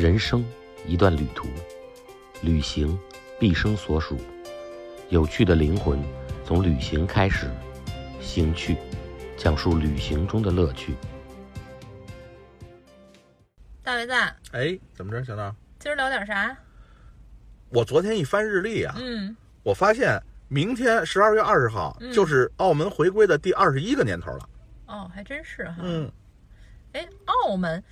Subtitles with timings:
[0.00, 0.42] 人生
[0.86, 1.46] 一段旅途，
[2.40, 2.98] 旅行
[3.38, 4.18] 毕生所属。
[5.10, 6.02] 有趣的灵魂
[6.42, 7.50] 从旅行开始，
[8.18, 8.78] 行去，
[9.36, 10.94] 讲述旅行中的乐趣。
[13.82, 14.14] 大伟子，
[14.52, 15.54] 哎，怎么着，小闹？
[15.78, 16.56] 今儿聊点啥？
[17.68, 24.48] 我昨天一翻日历啊，嗯，我发现明天十二月二十号嗯就是澳门回归的第二十一个年头了。
[24.86, 25.76] 哦，还真是哈。
[25.82, 26.10] 嗯，
[26.92, 27.84] 哎，澳门，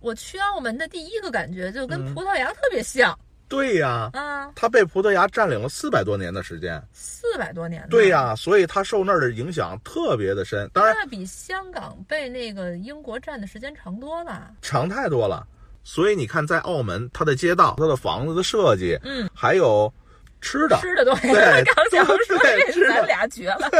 [0.00, 3.16] 我去澳门的第一个感觉就跟嗯葡萄牙特别像、
[3.48, 6.82] 对呀，啊，它被葡萄牙占领了四百多年的时间。
[6.92, 7.86] 四百多年。
[7.90, 10.70] 对呀，所以它受那儿的影响特别的深。
[10.72, 14.50] 当然，那比香港被那个英国占的时间长多了。
[14.62, 15.46] 长太多了。
[15.82, 19.92] 所以你看，在澳门，它的街道、它的房子的设计，嗯，还有
[20.40, 22.16] 吃的，吃的东西，对 刚想说
[22.88, 23.70] 咱俩绝了。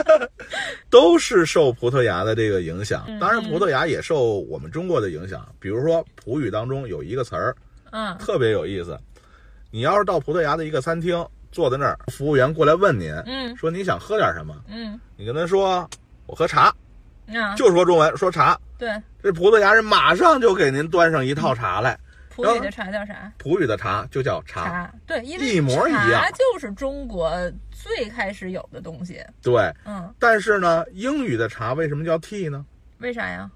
[0.90, 3.04] 都是受葡萄牙的这个影响。
[3.08, 5.46] 嗯当然，葡萄牙也受我们中国的影响。
[5.58, 7.54] 比如说，葡语当中有一个词儿
[7.92, 8.98] 嗯特别有意思。
[9.70, 15.88] 你要是到葡萄牙的一个餐厅，坐在那儿，服务员过来问您，嗯说你想喝点什么，嗯你跟他说
[16.26, 16.74] 我喝茶，
[17.28, 18.58] 啊，就说中文，说茶。
[18.78, 18.90] 对，
[19.22, 21.98] 这葡萄牙人马上就给您端上一套茶来，
[22.32, 23.30] 葡语的茶叫啥？
[23.38, 24.64] 普语的茶就叫茶。
[24.64, 24.94] 茶。
[25.04, 27.30] 对，因为一模一样茶就是中国
[27.70, 29.20] 最开始有的东西。
[29.42, 32.64] 对，嗯，但是呢，英语的茶为什么叫 tea 呢？
[32.98, 33.50] 为啥呀？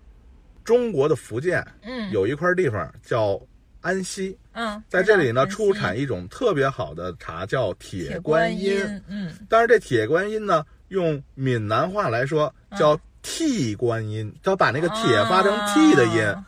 [0.64, 3.40] 中国的福建嗯，有一块地方叫
[3.80, 9.02] 安溪，嗯，在这里呢出产一种特别好的茶，叫铁铁观观音。
[9.06, 16.26] 嗯，但是这铁观音呢，用闽南话来说嗯叫替观音，他把那个铁发成 t 的音。
[16.26, 16.44] 啊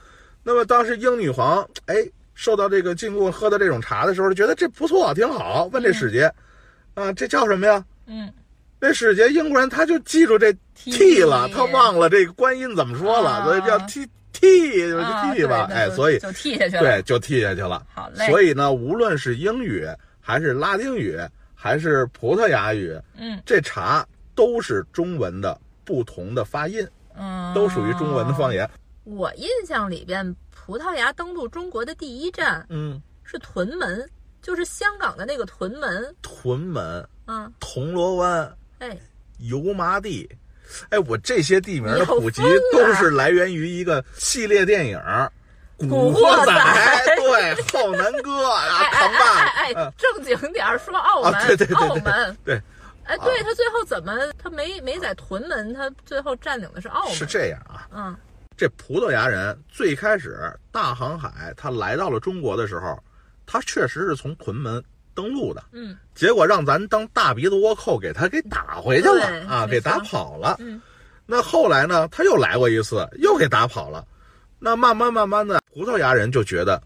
[0.48, 1.96] 那么当时英女皇哎
[2.34, 6.32] 受到这个进贡喝的这种茶的时候，觉得这不错，挺好，问这使节，
[6.94, 7.84] 啊，这叫什么呀？
[8.06, 8.32] 嗯，
[8.78, 14.92] 那使节英国人他就记住这 t 了，他忘了这个观音怎么说了，啊所以叫 t t
[15.34, 16.82] t 吧，哎，所以就替下去了。
[16.82, 17.84] 对，就 t 下去了。
[17.92, 18.28] 好嘞。
[18.28, 19.84] 所以呢，无论是英语
[20.20, 21.18] 还是拉丁语
[21.56, 24.06] 还是葡萄牙语，嗯这茶
[24.36, 26.86] 都是中文的不同的发音，
[27.18, 28.54] 嗯，都属于中文的方。
[28.54, 28.70] 言。
[29.06, 34.04] 我印象里边，葡萄牙登陆中国的第一站嗯，是屯门，
[34.42, 36.12] 就是香港的那个屯门。
[36.22, 38.98] 屯门、嗯，铜锣湾、哎，
[39.38, 40.28] 油麻地，
[40.90, 44.98] 哎，我这些地名的普及都是来源于一个系列电影
[45.78, 46.52] 《古古惑仔
[47.14, 49.08] 对，浩南哥啊，扛
[49.54, 52.36] 哎正经点儿说澳门，对对对澳门。
[52.44, 52.60] 对，
[53.04, 57.14] 哎，对他最后怎么他没没在屯门，他最后占领的是澳门。
[57.14, 57.86] 是这样啊。
[57.94, 58.16] 嗯
[58.56, 62.98] 这葡萄牙人最开始大航海，他来到了中国的时候，
[63.44, 64.82] 他确实是从屯门
[65.14, 70.56] 登陆的，嗯结果让咱当大鼻子倭寇给他给打回去了啊，给打跑了。
[70.58, 70.80] 嗯
[71.28, 74.06] 那后来呢，他又来过一次，又给打跑了。
[74.58, 76.80] 那慢慢慢慢的，葡萄牙人就觉得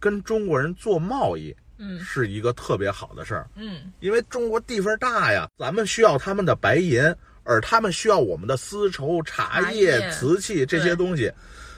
[0.00, 7.02] 跟中国人做贸易嗯是一个特别好的事儿，嗯因为中国地方大呀，咱们需要他们的白银，
[7.44, 11.32] 而他们需要我们的丝绸、茶茶叶、瓷器这些东西。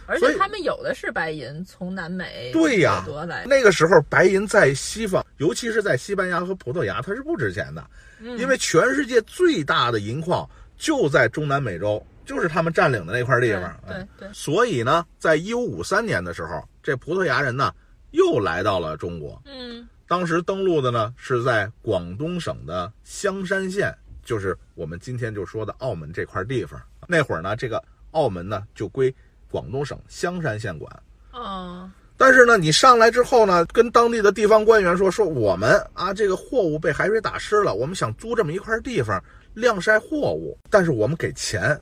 [0.08, 3.04] 而且他们有的是白银，从南美对呀。
[3.44, 7.84] 那个时候白银在西方，尤其是在西班牙和葡萄牙，它是不值钱的，
[8.20, 13.62] 嗯因为全世界最大的银矿就在中南美洲，就是他们占领的那块地方。
[13.84, 17.74] 对哎对对，所以呢，在一五五三年的时候，这葡萄牙人呢
[18.12, 19.42] 又来到了中国。
[19.44, 23.92] 嗯当时登陆的呢是在广东省的香山县，
[24.26, 26.78] 就是我们今天就说的澳门这块地方。
[27.08, 29.14] 那会儿呢，这个澳门呢就归
[29.50, 31.02] 广东省香山县管。
[31.32, 39.22] 哦但是呢，你上来之后呢，跟当地的地方官员说说我们啊，这个货物被海水打湿了，我们想租这么一块地方
[39.52, 41.78] 晾晒货物，但是我们给钱。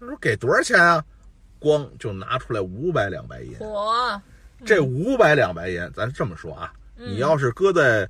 [0.00, 1.04] 他说给多少钱啊？
[1.60, 3.56] 光就拿出来五百两白银。
[3.58, 4.20] 火
[4.64, 8.08] 这五百两白银，咱这么说啊，你要是搁在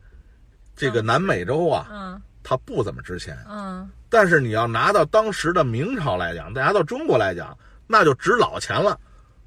[0.74, 3.36] 这个南美洲啊，嗯它不怎么值钱。
[3.48, 8.98] 嗯但是你要拿到当时的明朝来讲，拿到中国来讲，那就值老钱了。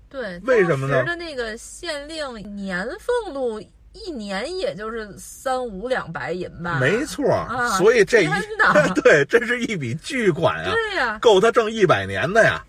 [0.09, 3.61] 对，为什么呢当时的那个县令年俸禄
[3.93, 6.79] 一年也就是三五两白银吧？
[6.79, 8.29] 没错，啊所以这一
[9.03, 12.63] 对，这是一笔巨款呀，对呀、够他挣一百年的呀。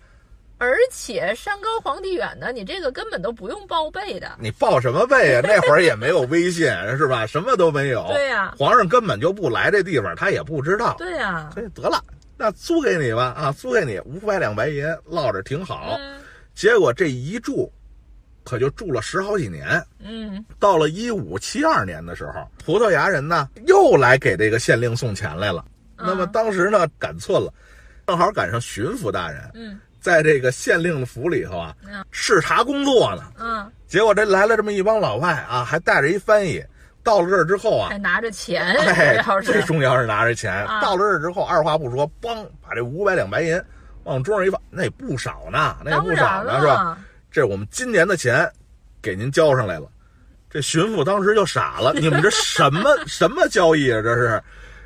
[0.59, 4.37] 而且山高皇帝远的，你这个根本都不用报备的。
[4.39, 5.41] 你报什么备啊？
[5.43, 6.67] 那会儿也没有微信，
[6.97, 7.27] 是吧？
[7.27, 8.05] 什么都没有。
[8.09, 10.95] 对呀皇上根本就不来这地方，他也不知道。
[10.97, 12.03] 对呀、所以得了，
[12.37, 15.95] 那租给你吧，啊，租给你五百两白银，落着挺好。
[15.99, 16.17] 嗯
[16.55, 17.71] 结果这一住，
[18.43, 19.79] 可就住了十好几年。
[19.99, 25.63] 嗯到了一五七二年的时候，葡萄牙人呢又来给这个县令送钱来了。
[25.95, 27.53] 那么嗯当时呢赶寸了，
[28.07, 33.23] 正好赶上巡抚大人嗯在这个县令府里头啊嗯视察工作呢。
[33.37, 36.63] 嗯，结果这来了这么一帮老外啊，还带着一翻译。
[37.03, 40.53] 到了这儿之后啊还，拿着钱，哎要，是最重要是拿着钱。
[40.53, 43.61] 啊到了这儿之后，二话不说，梆把这五百两白银
[44.05, 46.97] 往桌上一放，那也不少呢，那也不少呢，是吧？？
[47.29, 48.49] 这我们今年的钱
[49.01, 49.87] 给您交上来了。
[50.49, 54.01] 这巡抚当时就傻了， 你们这什么什么交易啊？
[54.01, 54.41] 这是，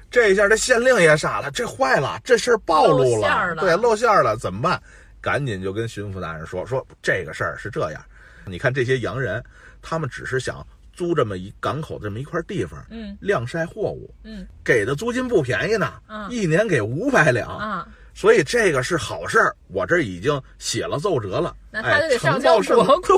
[0.09, 4.81] 这一下这县令也傻了，这坏了，这事儿暴露露了对，露馅儿了，怎么办？
[5.21, 8.03] 赶紧就跟巡抚大人说说这个事儿是这样，
[8.45, 9.43] 你看这些洋人，
[9.81, 13.15] 他们只是想租这么一港口这么一块地方，嗯。
[13.21, 14.45] 晾晒货物，嗯。
[14.63, 23.13] 给的租金不便宜呢，嗯一年给五百两，啊，所以这个是好事儿，我这已经写了奏折了，那他就得哎，上交呈报圣国库，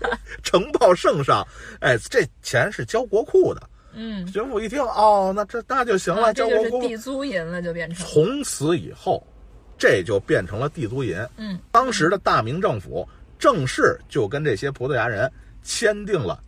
[0.42, 1.46] 呈报圣上，
[1.80, 3.68] 哎，这钱是交国库的。
[3.96, 6.80] 嗯，巡抚一听，哦，那这那就行了，交国库。
[6.80, 9.24] 地租银了，就变成，从此以后，
[9.84, 11.14] 这就变成了地租银。
[11.36, 13.06] 嗯，当时的大明政府
[13.38, 15.30] 正式就跟这些葡萄牙人
[15.62, 16.42] 签订了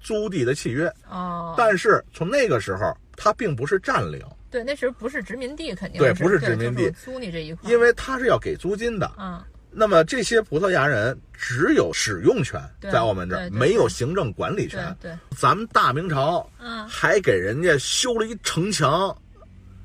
[0.00, 9.12] 租地的契约，哦，但是从那个时候，它并不是占领，对，那时候不是殖民地，肯定对不是殖民地就是租你这一块，因为它是要给租金的。
[9.18, 14.96] 嗯，那么这些葡萄牙人只有使用权，在澳门这儿没有行政管理对权。
[14.98, 19.14] 对，咱们大明朝嗯，还给人家修了一城墙，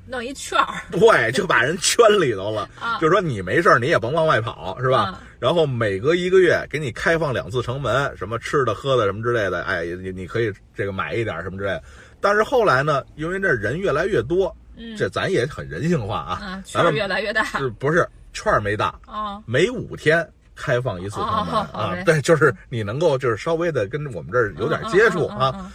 [0.06, 2.68] 弄一圈儿， 对，就把人圈里头了。
[2.80, 5.18] 啊就说你没事儿你也甭往外跑，是吧？
[5.20, 11.82] 嗯然后每隔一个月给你开放两次城门，什么吃的喝的什么之类的，哎，你你可以这个买一点什么之类的。
[12.18, 21.54] 但是后来呢，因为这人越来越多，嗯，这咱也很人性化啊，啊，圈儿越来越大，是不是圈儿没大，哦，每五天开放一次城门？
[21.74, 25.70] 啊 对，就是你能够就是稍微的跟我们这儿有点接触啊。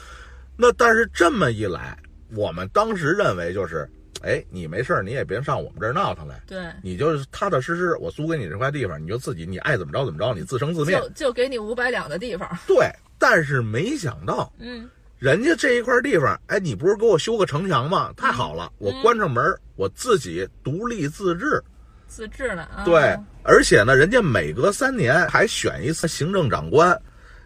[0.58, 1.96] 那但是这么一来，
[2.34, 3.88] 我们当时认为就是，
[4.21, 11.00] 哎，你没事儿你也别上我们这儿闹腾来，对，你就是踏踏实实，我租给你这块地方，你就自己你爱怎么着怎么着，你自生自灭。
[11.00, 18.12] 就就给你五百两的地方，对，但是没想到嗯，人家这一块地方，哎，你不是给我修个城墙吗？
[18.18, 21.63] 太好了，我关上门儿，我自己独立自治。
[22.07, 27.00] 自治了，啊对，而且呢，人家每隔三年还选一次行政长官。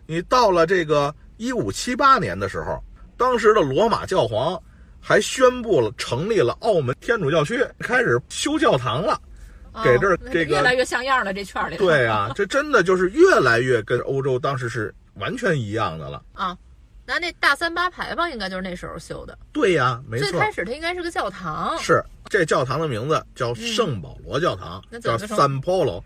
[0.05, 2.81] 你到了这个一五七八年的时候，
[3.17, 4.57] 当时的罗马教皇
[5.03, 9.13] 还宣布了成立了澳门天主教区，开始修教堂了。
[9.73, 16.21] 哦给这儿这个越来越像样了，这圈儿里，对啊， 这真的就是越来越跟欧洲当时是完全一样的了。
[16.33, 16.55] 啊，
[17.07, 26.03] 那那大三八牌坊应该就是那时候修的，对呀，没错，最开始它应该是个教堂，是这教堂的名字叫圣保罗教堂，叫 San Polo。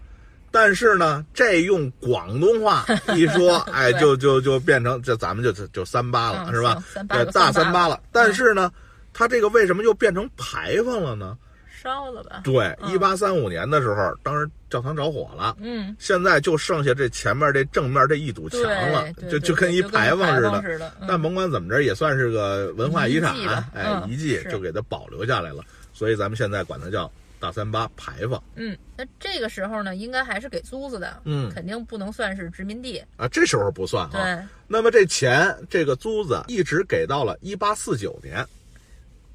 [0.49, 2.85] 但是呢，这用广东话
[3.17, 6.81] 一说， 哎，就就就变成这咱们就就就三八了，嗯是吧？
[6.88, 8.01] 三八对，大三八了三八了。
[8.13, 8.71] 但是呢，
[9.17, 11.35] 它这个为什么又变成牌坊了呢？
[11.81, 12.41] 烧了吧？
[12.43, 20.93] 对，嗯一八三五年的时候，当时教堂着火了，嗯，现在就剩下这前面这正面这一堵墙了对，，对就对对就跟一牌坊似的。
[21.07, 23.33] 但甭管怎么着，也算是个文化遗产
[23.73, 25.63] 哎，嗯遗迹就给它保留下来了。
[25.93, 27.09] 所以咱们现在管它叫
[27.39, 33.01] 大三八牌坊嗯，那这个时候呢，应该还是给租子的，嗯肯定不能算是殖民地。
[33.17, 34.49] 啊，这时候不算对，啊。
[34.67, 38.45] 那么这钱，这个租子一直给到了一八四九年。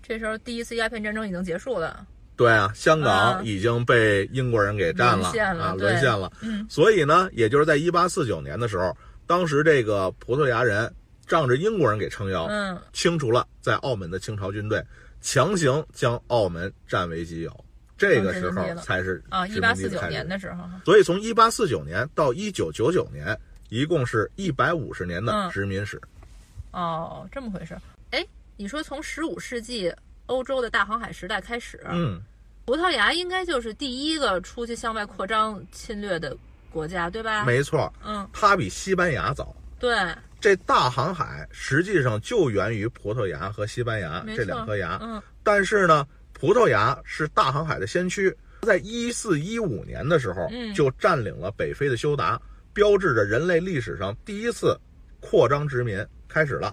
[0.03, 2.07] 这时候第一次鸦片战争已经结束了。
[2.35, 6.33] 对啊，香港啊已经被英国人给占了沦陷了啊，沦陷了。
[6.41, 8.97] 嗯所以呢，也就是在一八四九年的时候，
[9.27, 10.93] 当时这个葡萄牙人
[11.27, 14.83] 仗着英国人给撑腰，嗯，清除了在澳门的清朝军队，
[15.21, 17.65] 强行将澳门占为己有。
[17.97, 26.01] 这个时候才是一八四九年的时候，所以从一八四九年到一九九九年，一共是一百五十年的嗯殖民史。
[26.73, 27.77] 哦，这么回事。
[28.63, 29.93] 哎，你说从十五世纪
[30.27, 32.23] 欧洲的大航海时代开始，嗯，
[32.65, 36.37] 葡萄牙应该就是第一个出去向外扩张侵略的
[36.71, 37.45] 国家，对吧？
[37.45, 39.53] 没错，嗯，它比西班牙早。
[39.81, 39.97] 对，
[40.41, 45.21] 这大航海实际上就源于葡萄牙和西班牙这两颗牙，嗯。
[45.43, 50.73] 但是呢，葡萄牙是大航海的先驱，在一四一五年的时候嗯。
[50.73, 52.41] 就占领了北非的休达，
[52.73, 54.79] 标志着人类历史上第一次
[55.19, 56.73] 扩张殖民开始了。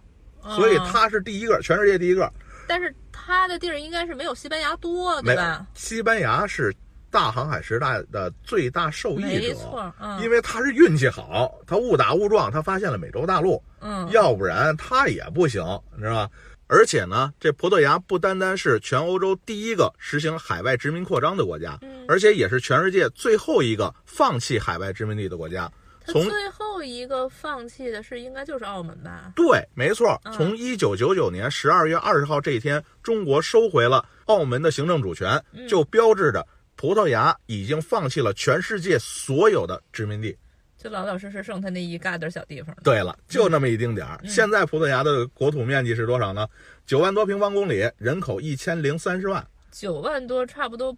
[0.55, 2.31] 所以哦它是第一个，全世界第一个。
[2.67, 5.65] 但是它的地儿应该是没有西班牙多，对吧？
[5.73, 6.73] 西班牙是
[7.09, 15.63] 大航海时代的最大受益者，没错，嗯，因为他是运气好，他误打误撞，他发现了美洲大陆，嗯，要不然他也不行，
[15.95, 16.29] 你知道吧？
[16.67, 25.71] 而且呢，这葡萄牙不单单是全欧洲第一个实行海外殖民扩张的国家，嗯而且也是全世界最后一个放弃海外殖民地的国家。
[26.11, 29.33] 从最后一个放弃的是应该就是澳门吧？
[29.35, 40.37] 对，没错，嗯从一九九九年十二月二十号这一天，中国收回了澳门的行政主权，嗯就标志着葡萄牙已经放弃了全世界所有的殖民地。
[40.77, 42.73] 就老老实实剩他那一疙瘩小地方。
[42.83, 44.17] 对了，就那么一丁点儿。
[44.23, 46.47] 嗯现在葡萄牙的国土面积是多少呢？
[46.85, 50.95] 九万多平方公里，人口一千零三十万，九万多，差不多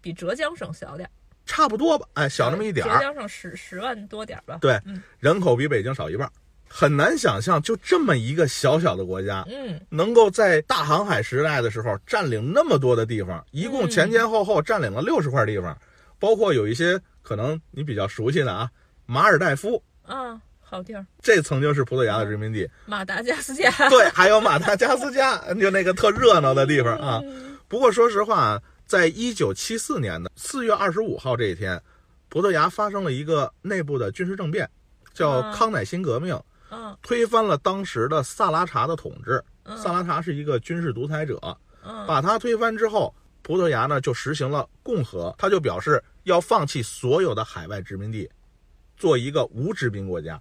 [0.00, 1.10] 比浙江省小点儿，
[1.50, 2.06] 差不多吧？
[2.14, 3.00] 哎，小那么一点浙儿。
[3.00, 4.58] 江省十十万多点儿吧。
[4.60, 6.30] 对嗯，人口比北京少一半儿，
[6.68, 15.76] 很难想象，就这么一个小小的国家，嗯，能够在大航海时代的时候占领那么多的地方，一共前前后后占领了六十块地方，
[16.20, 18.70] 包括有一些可能你比较熟悉的啊，
[19.04, 23.68] 马尔代夫，啊，好地儿，这曾经是葡萄牙的殖民地，马达加斯加。
[23.88, 27.20] 对，还有马达加斯加，就那个特热闹的地方啊。
[27.24, 31.80] 嗯不过说实话，在一九七四年的四月二十五号这一天，
[32.28, 34.68] 葡萄牙发生了一个内部的军事政变，
[35.14, 36.36] 叫啊康乃馨革命，
[36.72, 39.40] 嗯推翻了当时的萨拉查的统治。
[39.62, 41.38] 嗯萨拉查是一个军事独裁者，
[41.86, 48.28] 嗯把他推翻之后，葡萄牙呢就实行了共和，他就表示要放弃所有的海外殖民地，
[48.96, 50.40] 做一个无殖民国家。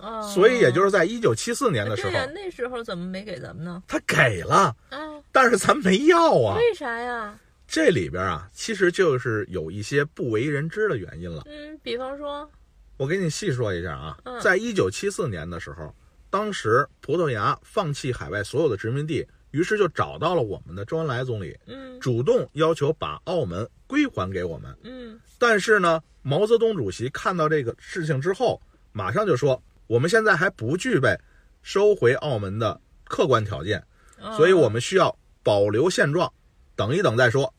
[0.00, 3.82] 啊，所以也就是在一九七四年的时候对，呀，那时候怎么没给咱们呢？
[3.88, 4.98] 他给了，啊，
[5.32, 6.56] 但是咱没要啊。
[6.56, 7.36] 为啥呀？
[7.74, 11.42] 这里边啊，其实就是有一些不为人知的原因了。
[11.46, 12.48] 嗯，比方说，
[12.96, 15.92] 我给你细说一下啊嗯，在一九七四年的时候，
[16.30, 24.72] 当时葡萄牙放弃海外所有的殖民地，于是就找到了我们的周恩来总理，嗯主动要求把澳门归还给我们。
[24.84, 28.62] 嗯但是呢，毛泽东主席看到这个事情之后，
[28.92, 31.18] 马上就说，我们现在还不具备
[31.60, 33.84] 收回澳门的客观条件，
[34.22, 36.32] 啊所以我们需要保留现状，
[36.76, 37.52] 等一等再说。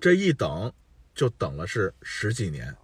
[0.00, 0.72] 这一等
[1.14, 2.74] 就等了是十几年，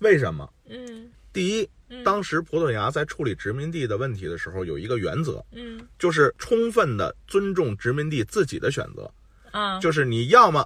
[0.00, 0.48] 为什么？
[0.68, 9.10] 嗯第一，嗯当时葡萄牙在处理殖民地的问题的时候，有一个原则，嗯就是充分的尊重殖民地自己的选择，
[9.50, 10.64] 啊，就是你要么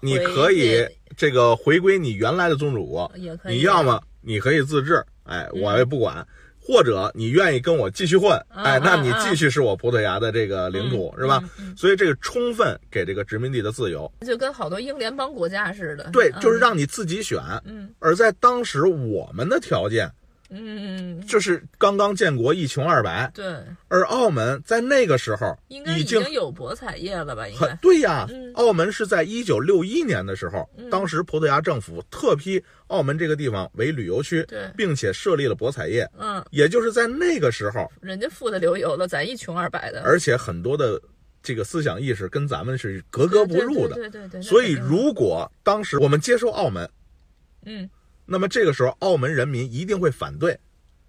[0.00, 3.56] 你可以这个回归你原来的宗主国，也可以。
[3.56, 6.26] 你要么你可以自治，哎，嗯我也不管。
[6.70, 11.42] 或者你愿意跟我继续混，啊哎，那你继续是我葡萄牙的这个领土，嗯是吧？
[11.58, 16.08] 嗯所以这个充分给这个殖民地的自由，就跟好多英联邦国家似的。
[16.12, 17.40] 对，嗯就是让你自己选。
[17.64, 20.08] 嗯而在当时我们的条件
[20.50, 23.44] 嗯，就是刚刚建国一穷二白，对，
[23.88, 27.46] 而澳门在那个时候应该已已经经有博彩业了吧？
[27.48, 27.74] 应很该。
[27.76, 28.52] 对呀嗯。
[28.54, 36.08] 澳门是在一九六一年的时候，嗯当时葡萄牙政府特批澳门这个地方为旅游区，对，并且设立了博彩业。
[36.18, 41.00] 嗯，也就是在那个时候，人家富的流油了，咱一穷二白的，而且很多的
[41.42, 43.94] 这个思想意识跟咱们是格格不入的。
[43.94, 44.40] 对对对对对。
[44.40, 46.90] 那所以，如果当时我们接受澳门，
[47.64, 47.88] 嗯，
[48.32, 50.56] 那么这个时候澳门人民一定会反对，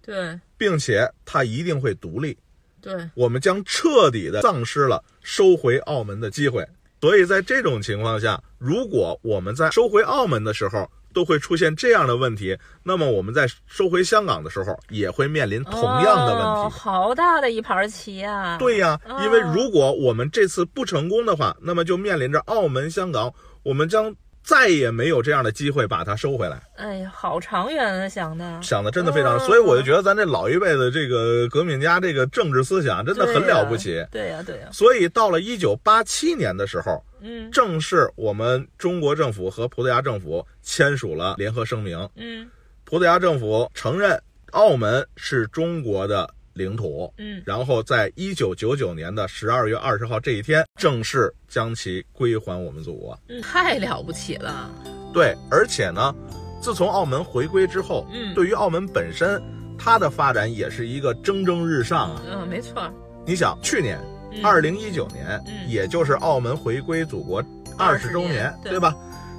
[0.04, 2.36] 对并且他一定会独立。
[2.80, 6.66] 对，我们将彻底的丧失了收回澳门的机会。
[7.00, 16.76] 所以在这种情况下，如果我们在收回澳门的时候都会出现这样的问题，那么我们在收回香港的时候也会面临同样的问哦题。
[16.76, 18.56] 好大的一盘棋啊！
[18.58, 24.12] 对呀、哦因为如果我们这次不成功的话，那么就面临着澳门、香港，我们将
[24.42, 26.60] 再也没有这样的机会把它收回来。
[26.76, 28.62] 哎呀，好长远啊，想的。
[28.62, 34.04] 想的真的非常，哦所以我就觉得咱这老一辈的这个革命家，这个政治思想真的很了不起。
[34.10, 42.50] 对呀对呀，所以到了一九八七年的时候，嗯正是我们中国政府和葡萄牙政府签署了联合声明，嗯
[42.84, 44.20] 葡萄牙政府承认
[44.50, 53.18] 澳门是中国的领土，嗯然后在一九九九年的十二月二十号这一天，正式将其归还我们祖国。
[53.28, 54.70] 嗯，太了不起了。
[55.12, 56.14] 对，而且呢，
[56.60, 59.42] 自从澳门回归之后，嗯对于澳门本身，
[59.78, 62.22] 它的发展也是一个蒸蒸日上啊。
[62.30, 62.82] 嗯，没错。
[63.26, 63.98] 你想，去年
[64.32, 67.44] 嗯二零一九年，嗯也就是澳门回归祖国
[67.76, 68.94] 二十周年年，对对吧？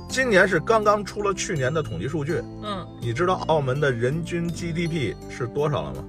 [0.10, 6.04] 今年是刚刚出了去年的统计数据，嗯，你知道澳门的人均 GDP 是多少了吗？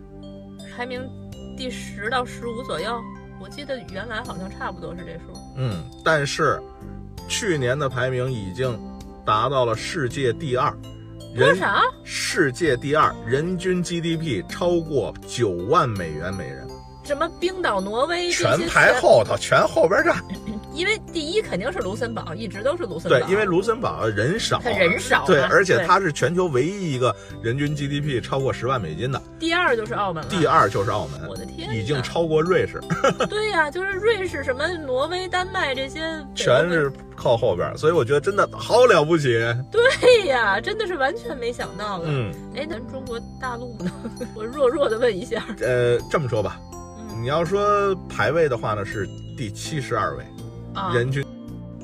[0.76, 1.08] 排名
[1.56, 3.00] 第十到十五左右，
[3.40, 5.38] 我记得原来好像差不多是这数。
[5.56, 6.60] 嗯，但是
[7.28, 8.78] 去年的排名已经
[9.24, 10.72] 达到了世界第二，
[11.34, 11.80] 人多少？
[12.02, 16.68] 世界第二，人均 GDP 超过九万美元每人，
[17.04, 20.16] 什么冰岛、挪威全排，后头，全后边站。
[20.74, 23.18] 因为第一肯定是卢森堡，一直都是卢森堡。
[23.18, 30.28] 对，因为卢森堡人少，它人少啊对，而且它是全球唯一一个人均 GDP 超过十万美金的，第二就是澳门了。
[30.28, 32.80] 第二就是澳门，我的天，已经超过瑞士，
[33.30, 36.00] 对呀、就是瑞士、什么挪威、丹麦这些
[36.34, 39.38] 全是靠后边，所以我觉得真的好了不起。
[39.70, 42.06] 对呀，真的是完全没想到的。
[42.08, 43.90] 嗯，哎，咱中国大陆呢？
[44.34, 45.44] 我弱弱的问一下。
[45.60, 50.33] 呃，这么说吧，嗯你要说排位的话呢，是第七十二位，啊，
[50.94, 51.24] 人均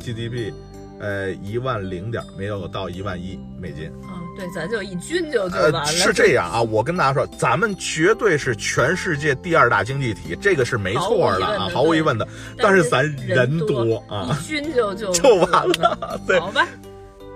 [0.00, 0.52] GDP
[1.00, 3.86] 呃，一万零点，没有到一万一美金。
[4.02, 5.78] 啊，对，咱就一均就就完了。
[5.80, 12.28] 呃，是这样啊，我跟大家说，咱们绝对是全世界第二大经济体，这个是没错的啊，毫无疑问的。
[12.58, 16.20] 但是咱人多啊，一均就就 就完了。
[16.26, 16.68] 对，好吧。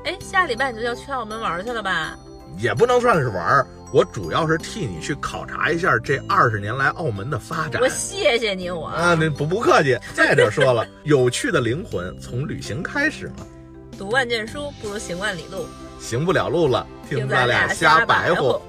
[0.04, 2.14] 哎，下礼拜你就要去澳门玩去了吧？
[2.58, 7.80] 也不能算是玩，我主要是替你去考察一下这二十年来澳门的发展。
[7.80, 9.96] 我谢谢你，我啊，那不不客气。
[10.12, 13.46] 再者说了，有趣的灵魂从旅行开始嘛。
[13.96, 15.64] 读万卷书不如行万里路，
[16.00, 18.60] 行不了路了，听咱俩瞎白活。